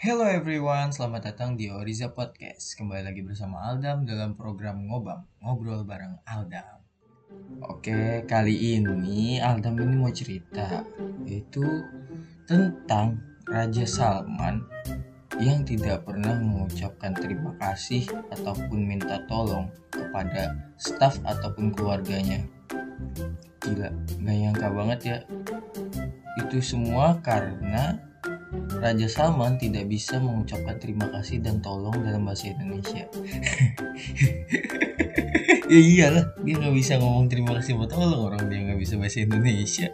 Hello 0.00 0.24
everyone, 0.24 0.96
selamat 0.96 1.28
datang 1.28 1.60
di 1.60 1.68
Oriza 1.68 2.08
Podcast. 2.08 2.72
Kembali 2.72 3.04
lagi 3.04 3.20
bersama 3.20 3.68
Aldam 3.68 4.08
dalam 4.08 4.32
program 4.32 4.88
Ngobam, 4.88 5.28
ngobrol 5.44 5.84
bareng 5.84 6.16
Aldam. 6.24 6.80
Oke, 7.68 8.24
kali 8.24 8.80
ini 8.80 9.44
Aldam 9.44 9.76
ini 9.76 10.00
mau 10.00 10.08
cerita 10.08 10.88
yaitu 11.28 11.84
tentang 12.48 13.20
Raja 13.44 13.84
Salman 13.84 14.64
yang 15.36 15.68
tidak 15.68 16.08
pernah 16.08 16.32
mengucapkan 16.40 17.12
terima 17.12 17.52
kasih 17.60 18.08
ataupun 18.32 18.80
minta 18.80 19.20
tolong 19.28 19.68
kepada 19.92 20.72
staf 20.80 21.20
ataupun 21.28 21.76
keluarganya. 21.76 22.40
Gila, 23.60 23.92
gak 24.16 24.36
nyangka 24.48 24.68
banget 24.72 25.00
ya. 25.04 25.18
Itu 26.40 26.64
semua 26.64 27.20
karena 27.20 28.09
Raja 28.50 29.06
Salman 29.06 29.54
tidak 29.62 29.86
bisa 29.86 30.18
mengucapkan 30.18 30.74
terima 30.82 31.06
kasih 31.14 31.38
dan 31.38 31.62
tolong 31.62 31.94
dalam 32.02 32.26
bahasa 32.26 32.50
Indonesia. 32.50 33.06
ya 35.70 35.78
iyalah, 35.78 36.34
dia 36.42 36.54
nggak 36.58 36.74
bisa 36.74 36.98
ngomong 36.98 37.30
terima 37.30 37.54
kasih 37.58 37.78
buat 37.78 37.94
tolong 37.94 38.34
orang 38.34 38.50
dia 38.50 38.58
nggak 38.66 38.80
bisa 38.82 38.98
bahasa 38.98 39.22
Indonesia. 39.22 39.88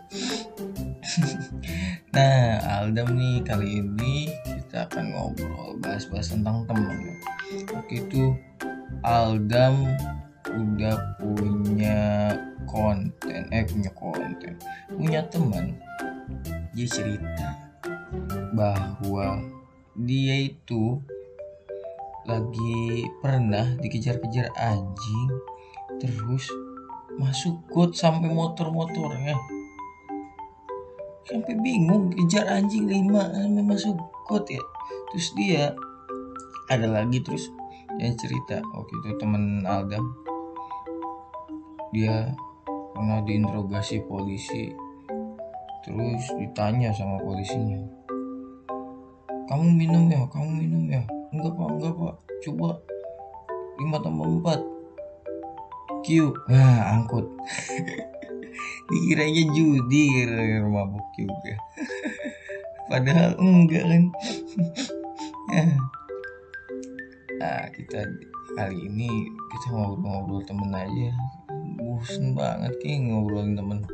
nah, 2.17 2.81
Aldam 2.81 3.13
nih 3.13 3.45
kali 3.45 3.85
ini 3.85 4.33
kita 4.45 4.89
akan 4.89 5.05
ngobrol 5.13 5.77
bahas-bahas 5.85 6.33
tentang 6.33 6.65
teman. 6.65 6.97
Waktu 7.77 8.09
itu 8.09 8.33
Aldam 9.05 9.85
udah 10.49 10.97
punya 11.21 12.01
konten, 12.65 13.53
eh 13.53 13.69
punya 13.69 13.93
konten, 13.93 14.57
punya 14.89 15.21
teman. 15.29 15.77
Dia 16.73 16.89
cerita 16.89 17.66
bahwa 18.57 19.45
dia 19.93 20.49
itu 20.49 20.97
lagi 22.25 23.05
pernah 23.21 23.77
dikejar-kejar 23.79 24.51
anjing 24.57 25.29
terus 26.01 26.49
masuk 27.21 27.61
got 27.69 27.93
sampai 27.93 28.33
motor-motornya. 28.33 29.37
Sampai 31.27 31.59
bingung 31.61 32.15
kejar 32.17 32.49
anjing 32.49 32.89
lima 32.89 33.29
sampai 33.29 33.63
masuk 33.63 33.97
got 34.25 34.49
ya. 34.49 34.63
Terus 35.13 35.29
dia 35.37 35.77
ada 36.73 36.87
lagi 36.89 37.23
terus 37.23 37.53
yang 37.97 38.17
cerita 38.19 38.61
waktu 38.75 38.93
itu 39.01 39.09
temen 39.17 39.63
Aldam 39.65 40.05
dia 41.95 42.35
pernah 42.93 43.23
diinterogasi 43.25 44.05
polisi 44.05 44.75
terus 45.87 46.27
ditanya 46.37 46.91
sama 46.93 47.17
polisinya 47.23 47.96
kamu 49.47 49.67
minum 49.79 50.11
ya 50.11 50.27
kamu 50.31 50.51
minum 50.67 50.83
ya. 50.91 51.03
Enggak 51.31 51.53
pak 51.55 51.69
enggak 51.71 51.95
pak. 51.95 52.15
Coba 52.43 52.69
lima 53.79 53.99
tambah 54.03 54.27
empat. 54.27 54.61
Q. 56.03 56.35
Nah 56.51 56.99
angkut. 56.99 57.27
Dikiranya 58.91 59.43
judi 59.55 60.03
kira 60.15 60.67
mabuk 60.67 61.07
juga. 61.15 61.55
Padahal 62.91 63.39
enggak 63.39 63.85
kan? 63.87 64.05
Ya. 65.47 65.63
Nah 67.39 67.71
kita 67.71 68.03
kali 68.59 68.91
ini 68.91 69.07
kita 69.55 69.71
ngobrol-ngobrol 69.71 70.43
temen 70.43 70.75
aja. 70.75 71.15
Bosen 71.79 72.35
banget 72.35 72.75
kayak 72.83 73.07
ngobrolin 73.07 73.55
temen. 73.55 73.87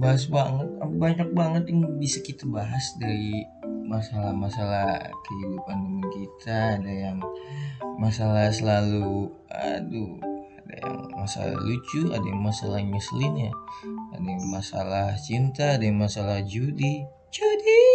Bahas 0.00 0.24
banget 0.32 0.64
banyak 0.80 1.28
banget 1.36 1.68
yang 1.68 1.84
bisa 2.00 2.24
kita 2.24 2.48
bahas 2.48 2.80
dari 2.96 3.44
masalah-masalah 3.90 5.02
kehidupan 5.26 5.76
teman 5.82 6.06
kita 6.14 6.78
ada 6.78 6.92
yang 7.10 7.18
masalah 7.98 8.46
selalu 8.54 9.26
aduh 9.50 10.14
ada 10.62 10.74
yang 10.86 10.94
masalah 11.18 11.58
lucu 11.58 12.02
ada 12.14 12.22
yang 12.22 12.38
masalah 12.38 12.78
nyeselin 12.78 13.50
ya. 13.50 13.52
Ada 14.14 14.26
yang 14.30 14.46
masalah 14.46 15.08
cinta 15.18 15.74
ada 15.74 15.82
yang 15.82 15.98
masalah 15.98 16.38
judi. 16.46 17.02
Judi 17.34 17.89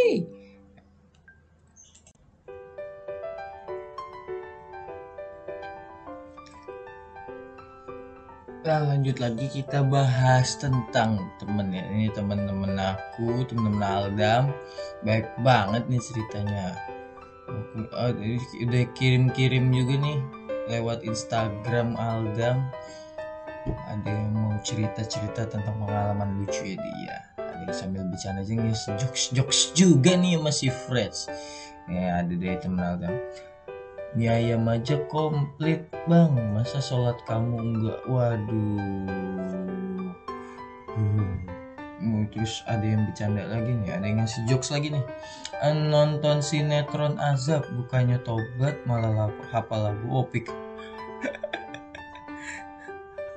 Nah, 8.65 8.81
lanjut 8.81 9.21
lagi 9.21 9.45
kita 9.45 9.85
bahas 9.85 10.57
tentang 10.57 11.21
temen 11.37 11.69
ya. 11.69 11.85
Ini 11.85 12.09
teman-teman 12.17 12.73
aku, 12.73 13.45
teman-teman 13.45 13.85
Aldam. 13.85 14.49
Baik 15.05 15.29
banget 15.45 15.85
nih 15.85 16.01
ceritanya. 16.01 16.73
Oh, 17.93 18.09
udah 18.65 18.83
kirim-kirim 18.97 19.69
juga 19.69 20.01
nih 20.01 20.17
lewat 20.73 21.05
Instagram 21.05 21.93
Aldam. 21.93 22.65
Ada 23.69 24.09
yang 24.09 24.33
mau 24.33 24.57
cerita-cerita 24.65 25.45
tentang 25.45 25.85
pengalaman 25.85 26.41
lucu 26.41 26.65
ya 26.65 26.81
dia. 26.81 27.17
Ada 27.37 27.69
yang 27.69 27.77
sambil 27.77 28.01
bicara 28.09 28.41
aja 28.41 28.49
nih 28.49 28.73
jokes-jokes 28.97 29.77
juga 29.77 30.17
nih 30.17 30.41
masih 30.41 30.73
fresh. 30.73 31.29
Ya 31.85 32.17
ada 32.17 32.33
dari 32.33 32.57
teman 32.57 32.81
Aldam 32.81 33.13
mie 34.15 34.31
ayam 34.31 34.63
aja 34.71 34.95
komplit 35.11 35.91
bang. 36.07 36.31
Masa 36.55 36.79
sholat 36.79 37.19
kamu 37.27 37.59
enggak? 37.59 37.99
Waduh. 38.07 38.79
Hmm. 40.95 41.43
terus 42.31 42.63
ada 42.71 42.87
yang 42.87 43.03
bercanda 43.11 43.43
lagi 43.43 43.75
nih. 43.75 43.91
Ada 43.91 44.05
yang 44.07 44.17
ngasih 44.23 44.41
jokes 44.47 44.71
lagi 44.71 44.95
nih. 44.95 45.03
Nonton 45.91 46.39
sinetron 46.39 47.19
azab. 47.19 47.67
Bukannya 47.75 48.23
tobat 48.23 48.79
malah 48.87 49.27
hafal 49.51 49.91
lagu 49.91 50.07
opik. 50.15 50.47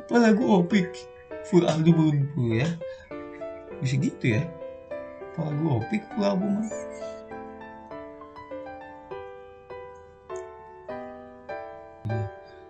Apa 0.06 0.14
lagu 0.14 0.62
opik. 0.62 0.94
Full 1.50 1.66
album 1.66 2.30
ya. 2.54 2.70
Bisa 3.82 3.98
gitu 3.98 4.38
ya? 4.38 4.46
Apa 5.34 5.50
lagu 5.50 5.82
opik 5.82 6.02
full 6.14 6.26
album 6.26 6.62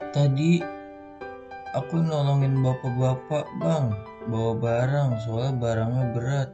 Tadi 0.08 0.64
aku 1.76 2.00
nolongin 2.00 2.64
bapak-bapak 2.64 3.44
bang 3.60 3.86
bawa 4.32 4.52
barang 4.56 5.10
soalnya 5.20 5.52
barangnya 5.60 6.04
berat. 6.16 6.50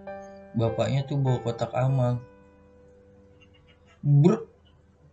Bapaknya 0.59 1.06
tuh 1.06 1.19
bawa 1.22 1.38
kotak 1.42 1.70
amal. 1.75 2.19
Bro, 4.03 4.47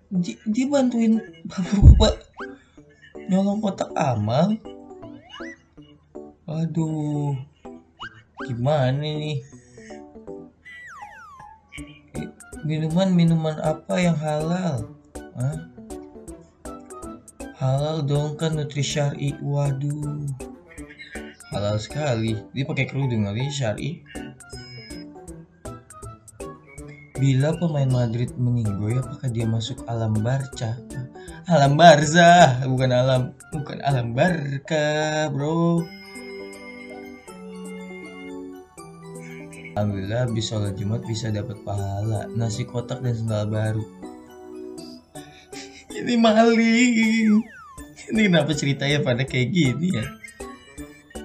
di, 0.09 0.38
dibantuin 0.50 1.22
bapak-bapak 1.46 2.13
nyolong 3.30 3.62
kotak 3.62 3.94
amal. 3.94 4.57
Aduh, 6.50 7.38
gimana 8.50 8.97
nih? 8.97 9.40
Minuman-minuman 12.66 13.57
apa 13.62 13.96
yang 14.01 14.18
halal? 14.18 14.85
Hah? 15.38 15.81
Halal 17.61 18.01
dong 18.01 18.33
kan 18.41 18.57
nutri 18.57 18.81
syari. 18.81 19.38
Waduh. 19.38 20.25
Halal 21.53 21.77
sekali. 21.77 22.33
Dia 22.57 22.66
pakai 22.66 22.89
kerudung 22.89 23.29
kali 23.29 23.53
syari. 23.53 24.01
Bila 27.21 27.53
pemain 27.61 27.85
Madrid 27.85 28.33
meninggoy 28.33 28.97
apakah 28.97 29.29
dia 29.29 29.45
masuk 29.45 29.85
alam 29.85 30.17
barca? 30.25 30.73
Alam 31.45 31.77
barza 31.77 32.66
bukan 32.66 32.89
alam 32.89 33.21
bukan 33.53 33.77
alam 33.85 34.17
barca 34.17 35.29
bro. 35.29 35.85
Alhamdulillah 39.77 40.33
bisa 40.33 40.57
sholat 40.57 40.73
Jumat 40.81 41.05
bisa 41.05 41.29
dapat 41.29 41.61
pahala. 41.61 42.25
Nasi 42.33 42.66
kotak 42.66 43.05
dan 43.05 43.13
sendal 43.13 43.45
baru 43.53 43.86
ini 46.01 46.18
maling. 46.18 47.42
Ini 48.09 48.21
kenapa 48.27 48.51
ceritanya 48.57 49.06
pada 49.06 49.24
kayak 49.24 49.53
gini 49.53 49.88
ya? 49.94 50.06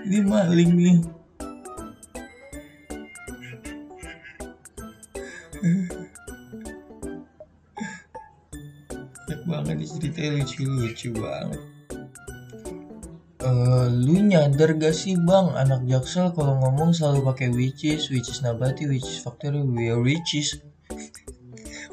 Ini 0.04 0.18
maling 0.22 0.70
nih. 0.76 0.98
Banyak 9.26 9.40
banget 9.48 9.74
nih 9.80 9.88
ceritanya 9.88 10.30
lucu-lucu 10.38 11.08
banget. 11.16 11.62
Uh, 13.46 13.86
lu 13.94 14.26
nyadar 14.26 14.74
gak 14.74 14.94
sih 14.94 15.14
bang? 15.14 15.54
Anak 15.54 15.86
jaksel 15.86 16.34
kalau 16.34 16.58
ngomong 16.60 16.90
selalu 16.90 17.22
pakai 17.30 17.48
which 17.54 17.86
is 17.86 18.10
which 18.10 18.26
is 18.26 18.42
nabati 18.42 18.90
which 18.90 19.06
is 19.06 19.22
factory 19.22 19.62
we 19.62 19.88
are 19.88 20.02
riches. 20.02 20.58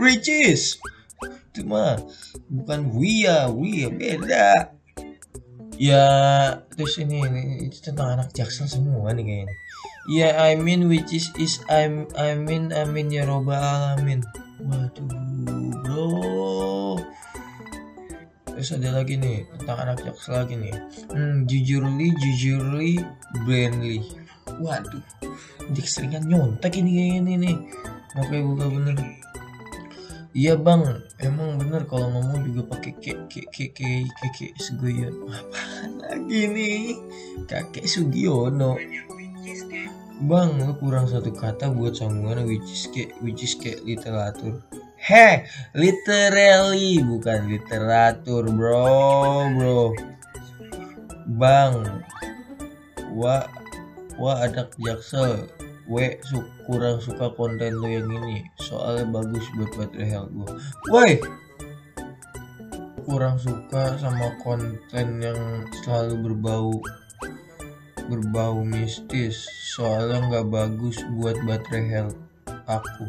Riches 0.02 0.82
itu 1.26 1.62
mah 1.66 2.00
bukan 2.52 2.92
wia 2.94 3.50
wia 3.52 3.88
beda 3.90 4.74
ya 5.78 6.06
terus 6.74 7.02
ini, 7.02 7.24
ini 7.26 7.42
itu 7.68 7.82
tentang 7.82 8.20
anak 8.20 8.30
jaksel 8.32 8.70
semua 8.70 9.10
nih 9.16 9.26
kayaknya 9.26 9.56
Ya 10.12 10.36
I 10.36 10.60
mean 10.60 10.92
which 10.92 11.16
is 11.16 11.32
is 11.40 11.64
I'm 11.72 12.12
I 12.20 12.36
mean 12.36 12.76
I 12.76 12.84
mean 12.84 13.08
ya 13.08 13.24
robbal 13.24 13.56
alamin. 13.56 14.20
Waduh 14.60 15.08
bro. 15.08 17.00
Terus 18.52 18.76
ada 18.76 19.00
lagi 19.00 19.16
nih 19.16 19.48
tentang 19.56 19.80
anak 19.88 20.04
jaksel 20.04 20.44
lagi 20.44 20.60
nih. 20.60 20.76
Hmm, 21.08 21.48
jujurly 21.48 22.12
jujurly 22.20 23.00
brandly. 23.48 24.04
Waduh. 24.60 25.00
Dia 25.72 25.88
seringan 25.88 26.28
nyontek 26.28 26.84
ini 26.84 26.92
kayaknya 27.00 27.36
nih. 27.40 27.58
Makanya 28.20 28.44
buka 28.44 28.66
bener. 28.76 28.98
Iya 30.34 30.58
bang, 30.58 30.82
emang 31.22 31.62
bener 31.62 31.86
kalau 31.86 32.10
ngomong 32.10 32.42
juga 32.50 32.74
pakai 32.74 32.98
ke 32.98 33.14
ke 33.30 33.46
ke 33.54 33.70
ke 33.70 34.02
ke 34.02 34.28
ke 34.34 34.48
Sugiyono. 34.58 35.30
Apaan 35.30 36.02
lagi 36.02 36.42
nih? 36.50 36.98
Kakek 37.46 37.86
Sugiono. 37.86 38.82
Bang, 40.26 40.58
lu 40.58 40.74
kurang 40.82 41.06
satu 41.06 41.30
kata 41.30 41.70
buat 41.70 41.94
sambungan 41.94 42.50
which 42.50 42.66
is 42.66 42.90
kayak 42.90 43.14
which 43.22 43.46
is 43.46 43.54
kayak 43.54 43.86
literatur. 43.86 44.58
Heh, 44.98 45.46
literally 45.78 46.98
bukan 47.06 47.54
literatur, 47.54 48.50
bro, 48.50 49.54
bro. 49.54 49.94
Bang, 51.38 52.02
wa 53.14 53.46
wa 54.18 54.34
ada 54.42 54.66
jaksel 54.82 55.46
we 55.90 56.18
su 56.24 56.40
kurang 56.66 57.00
suka 57.04 57.32
konten 57.36 57.80
lo 57.80 57.88
yang 57.88 58.08
ini. 58.08 58.44
Soalnya 58.60 59.10
bagus 59.10 59.46
buat 59.60 59.72
battery 59.76 60.08
health 60.12 60.32
gue 60.32 60.50
woi! 60.92 61.14
Kurang 63.04 63.36
suka 63.36 64.00
sama 64.00 64.32
konten 64.40 65.08
yang 65.20 65.68
selalu 65.84 66.32
berbau 66.32 66.72
berbau 68.08 68.64
mistis. 68.64 69.48
Soalnya 69.76 70.24
nggak 70.30 70.48
bagus 70.52 70.98
buat 71.20 71.36
baterai 71.44 71.84
health 71.92 72.18
aku. 72.68 73.08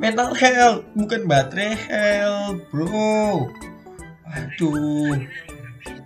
Mental 0.00 0.32
health 0.34 0.82
bukan 0.96 1.24
baterai 1.28 1.76
health 1.76 2.60
bro. 2.72 3.48
Aduh. 4.28 5.16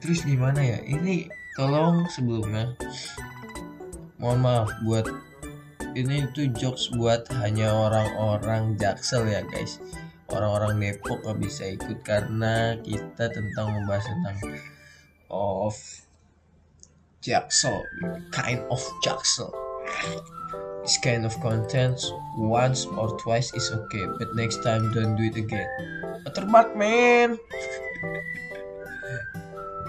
Terus 0.03 0.21
gimana 0.23 0.61
ya? 0.63 0.79
Ini 0.83 1.27
tolong 1.59 2.07
sebelumnya. 2.11 2.75
Mohon 4.21 4.39
maaf 4.43 4.71
buat 4.87 5.07
ini 5.97 6.29
tuh 6.37 6.53
jokes 6.53 6.93
buat 6.93 7.25
hanya 7.41 7.73
orang-orang 7.73 8.77
jaksel 8.77 9.25
ya 9.25 9.41
guys. 9.49 9.81
Orang-orang 10.29 10.77
Depok 10.77 11.25
gak 11.25 11.41
bisa 11.41 11.73
ikut 11.73 12.05
karena 12.05 12.77
kita 12.85 13.33
tentang 13.33 13.73
membahas 13.73 14.05
tentang 14.05 14.37
of 15.33 15.73
jaksel 17.25 17.81
kind 18.29 18.61
of 18.69 18.83
jaksel. 19.01 19.49
This 20.85 21.01
kind 21.01 21.25
of 21.25 21.33
content 21.41 21.99
once 22.37 22.85
or 22.87 23.17
twice 23.17 23.51
is 23.57 23.73
okay 23.73 24.05
but 24.21 24.29
next 24.37 24.61
time 24.61 24.93
don't 24.93 25.17
do 25.17 25.33
it 25.33 25.41
again. 25.41 25.67
Watermark 26.29 26.77
man. 26.77 27.41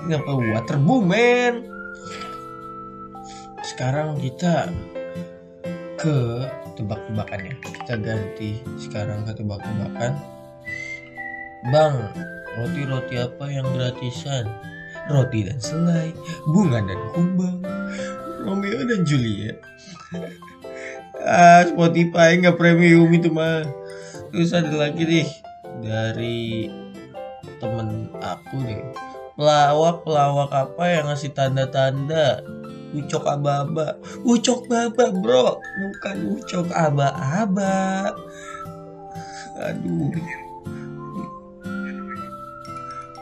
Ini 0.07 0.23
apa 0.23 0.31
waterboom 0.31 1.03
man. 1.03 1.53
Sekarang 3.59 4.15
kita 4.23 4.71
ke 5.97 6.45
tebak-tebakannya. 6.77 7.57
Kita 7.57 7.97
ganti 7.97 8.61
sekarang 8.77 9.25
ke 9.25 9.33
tebak-tebakan. 9.33 10.13
Bang 11.73 12.13
roti-roti 12.55 13.17
apa 13.17 13.45
yang 13.49 13.65
gratisan? 13.73 14.45
Roti 15.09 15.47
dan 15.47 15.57
selai 15.57 16.11
bunga 16.51 16.83
dan 16.83 16.99
kumbang 17.15 17.63
Romeo 18.45 18.81
dan 18.85 19.01
Juliet. 19.03 19.57
Ah 21.27 21.65
Spotify 21.67 22.39
nggak 22.39 22.55
premium 22.55 23.09
itu 23.11 23.27
mah. 23.27 23.65
Terus 24.31 24.53
ada 24.55 24.71
lagi 24.71 25.03
nih 25.03 25.27
dari 25.83 26.71
temen 27.59 28.13
aku 28.21 28.63
nih. 28.63 28.79
Pelawak 29.35 30.07
pelawak 30.07 30.53
apa 30.55 30.83
yang 30.87 31.11
ngasih 31.11 31.35
tanda-tanda 31.35 32.39
ucok 32.95 33.23
aba-aba. 33.27 33.99
Ucok 34.23 34.69
baba 34.71 35.05
bro. 35.11 35.59
Bukan 35.59 36.17
ucok 36.39 36.67
aba-aba. 36.71 38.13
Aduh. 39.57 40.13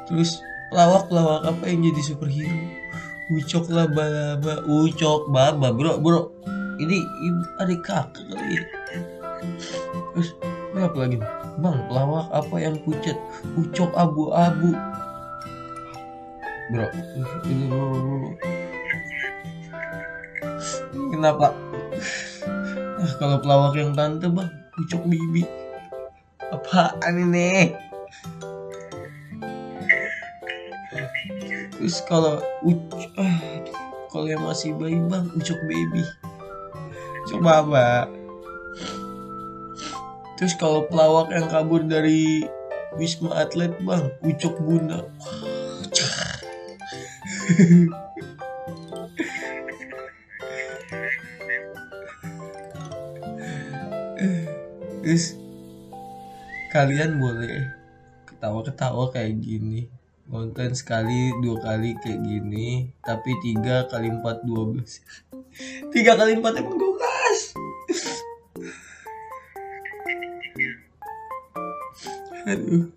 Terus 0.05 0.37
pelawak-pelawak 0.69 1.41
apa 1.49 1.63
yang 1.65 1.89
jadi 1.89 2.01
superhero? 2.05 2.57
Ucok 3.33 3.65
laba-laba. 3.73 4.61
Ucok 4.69 5.31
baba 5.33 5.73
bro 5.73 5.97
bro. 5.97 6.21
Ini 6.75 6.99
adik 7.63 7.87
kakak 7.87 8.27
kali 8.27 8.59
ya. 8.59 8.63
Terus 10.13 10.29
ini 10.75 10.79
apa 10.83 10.97
lagi 10.99 11.17
bang 11.55 11.77
pelawak 11.87 12.27
apa 12.35 12.55
yang 12.59 12.75
pucat? 12.83 13.15
Ucok 13.55 13.95
abu-abu. 13.95 14.75
Bro 16.65 16.89
ini 17.47 17.65
bro 17.69 17.85
kenapa 21.25 21.57
nah, 23.01 23.13
kalau 23.17 23.41
pelawak 23.41 23.73
yang 23.73 23.97
tante 23.97 24.29
bang 24.29 24.45
pucuk 24.77 25.01
bibi. 25.09 25.41
Apaan 26.53 27.17
ini? 27.17 27.73
Terus 31.73 31.97
kalau 32.05 32.45
uc 32.61 32.77
ah, 33.17 33.41
kalau 34.13 34.29
yang 34.29 34.45
masih 34.45 34.77
bayi 34.77 35.01
bang 35.09 35.25
ucok 35.33 35.57
baby 35.65 36.05
coba 37.33 37.65
apa 37.65 37.85
terus 40.37 40.53
kalau 40.55 40.85
pelawak 40.87 41.33
yang 41.33 41.49
kabur 41.49 41.81
dari 41.81 42.45
wisma 43.01 43.33
atlet 43.33 43.73
bang 43.81 44.13
ucok 44.21 44.53
bunda 44.61 45.01
Kalian 56.75 57.19
boleh 57.19 57.71
ketawa-ketawa 58.27 59.09
kayak 59.15 59.39
gini. 59.39 59.87
Konten 60.25 60.75
sekali 60.75 61.31
dua 61.39 61.61
kali 61.61 61.95
kayak 62.01 62.19
gini. 62.19 62.91
Tapi 62.99 63.31
tiga 63.39 63.87
kali 63.87 64.11
empat 64.11 64.43
dua 64.43 64.67
belas. 64.67 64.99
Tiga 65.95 66.19
kali 66.19 66.35
empat 66.35 66.59
emang 66.59 66.75
dua 66.75 66.91
belas. 66.99 67.39
Aduh. 72.51 72.91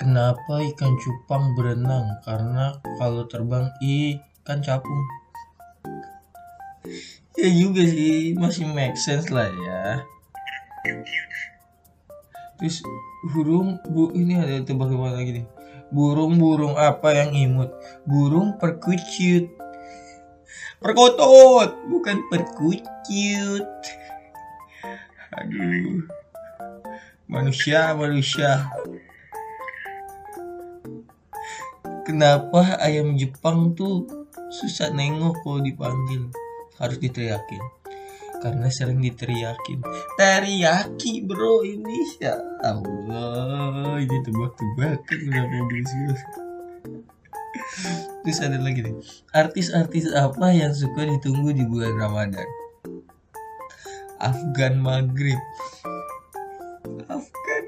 Kenapa 0.00 0.54
ikan 0.74 0.96
cupang 0.96 1.54
berenang? 1.54 2.18
Karena 2.24 2.76
kalau 2.98 3.28
terbang 3.28 3.68
ikan 3.78 4.58
capung 4.64 5.04
ya 7.34 7.50
juga 7.50 7.82
sih 7.82 8.38
masih 8.38 8.70
make 8.70 8.94
sense 8.94 9.30
lah 9.30 9.50
ya. 9.50 9.82
Terus 12.58 12.80
burung 13.34 13.82
bu 13.90 14.14
ini 14.14 14.38
ada 14.38 14.62
tebak-tebakan 14.62 15.18
lagi 15.18 15.42
nih? 15.42 15.46
Burung-burung 15.90 16.78
apa 16.78 17.10
yang 17.14 17.34
imut? 17.34 17.74
Burung 18.06 18.58
perkutut 18.58 19.50
perkotot 20.78 21.80
bukan 21.88 22.22
perkutut 22.28 22.84
aduh. 25.34 26.06
Manusia 27.26 27.96
manusia. 27.96 28.70
Kenapa 32.04 32.76
ayam 32.84 33.16
Jepang 33.16 33.72
tuh 33.72 34.04
susah 34.52 34.92
nengok 34.92 35.40
kalau 35.40 35.64
dipanggil 35.64 36.28
harus 36.78 36.98
diteriakin. 36.98 37.62
Karena 38.42 38.68
sering 38.68 39.00
diteriakin. 39.00 39.80
Teriyaki 40.20 41.24
bro 41.24 41.64
ini 41.64 42.20
ya 42.20 42.36
Allah. 42.60 43.96
Ini 43.96 44.16
tebak-tebakan 44.20 45.20
mobil 45.48 45.80
sih 45.86 46.00
terus 48.24 48.40
ada 48.40 48.56
lagi 48.56 48.80
nih. 48.80 48.96
Artis-artis 49.36 50.08
apa 50.12 50.52
yang 50.52 50.72
suka 50.72 51.04
ditunggu 51.04 51.52
di 51.52 51.64
bulan 51.68 51.96
Ramadan? 51.96 52.48
Afgan 54.20 54.80
Maghrib. 54.80 55.40
Afgan 57.08 57.64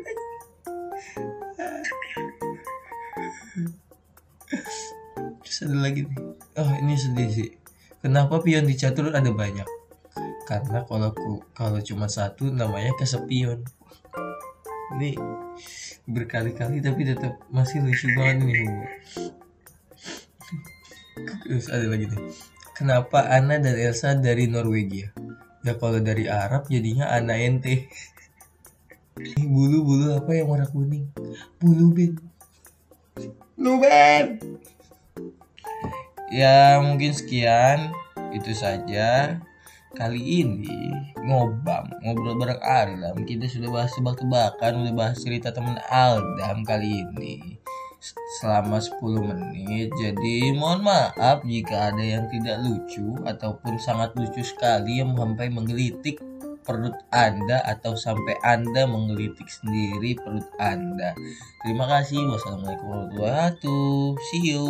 terus 5.41 5.59
ada 5.65 5.77
lagi 5.77 6.09
nih. 6.09 6.21
Oh 6.57 6.73
ini 6.81 6.97
sedih 6.97 7.29
sih 7.33 7.51
Kenapa 8.07 8.39
pion 8.39 8.71
di 8.71 8.79
catur 8.79 9.11
ada 9.11 9.27
banyak? 9.35 9.67
Karena 10.47 10.87
kalau 10.87 11.11
kalau 11.51 11.83
cuma 11.83 12.07
satu 12.07 12.55
namanya 12.55 12.95
kesepion. 12.95 13.67
Ini 14.95 15.19
berkali-kali 16.07 16.79
tapi 16.87 17.03
tetap 17.03 17.35
masih 17.51 17.83
lucu 17.83 18.07
banget 18.15 18.47
nih. 18.47 18.71
Terus 21.51 21.67
ada 21.67 21.83
lagi 21.91 22.07
nih. 22.07 22.31
Kenapa 22.79 23.27
Anna 23.27 23.59
dan 23.59 23.75
Elsa 23.75 24.15
dari 24.15 24.47
Norwegia? 24.47 25.11
Ya 25.67 25.75
kalau 25.75 25.99
dari 25.99 26.31
Arab 26.31 26.71
jadinya 26.71 27.11
Anna 27.11 27.35
ente. 27.35 27.91
Bulu-bulu 29.43 30.15
apa 30.15 30.31
yang 30.31 30.47
warna 30.47 30.71
kuning? 30.71 31.11
Bulu 31.59 31.91
Ben. 31.91 32.15
Lu 33.59 33.83
Ben. 33.83 34.39
Ya 36.33 36.83
mungkin 36.83 37.15
sekian 37.15 37.95
itu 38.35 38.53
saja 38.53 39.39
kali 39.97 40.45
ini 40.45 40.93
ngobam 41.25 41.89
ngobrol 42.05 42.37
bareng 42.37 42.61
Adam 42.61 43.17
kita 43.25 43.49
sudah 43.49 43.73
bahas 43.73 43.97
tebak-tebakan 43.97 44.85
udah 44.85 44.95
bahas 44.95 45.17
cerita 45.25 45.55
temen 45.57 45.81
Adam 45.89 46.61
kali 46.69 47.07
ini 47.07 47.57
selama 48.39 48.77
10 48.77 49.01
menit 49.25 49.89
jadi 49.97 50.53
mohon 50.53 50.85
maaf 50.85 51.41
jika 51.49 51.91
ada 51.91 52.05
yang 52.05 52.29
tidak 52.29 52.61
lucu 52.61 53.17
ataupun 53.25 53.81
sangat 53.81 54.13
lucu 54.21 54.45
sekali 54.45 55.01
yang 55.01 55.17
sampai 55.17 55.49
menggelitik 55.49 56.21
perut 56.67 56.99
Anda 57.15 57.63
atau 57.63 57.95
sampai 57.95 58.37
Anda 58.43 58.91
menggelitik 58.91 59.47
sendiri 59.47 60.19
perut 60.19 60.51
Anda. 60.59 61.15
Terima 61.63 61.87
kasih. 61.87 62.27
Wassalamualaikum 62.27 62.91
warahmatullahi 62.91 63.23
wabarakatuh. 63.23 64.19
See 64.35 64.51
you. 64.51 64.67